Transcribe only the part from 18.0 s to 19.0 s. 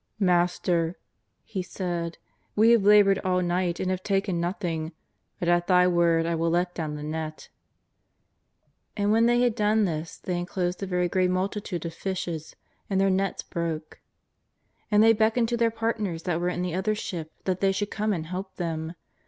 and help them.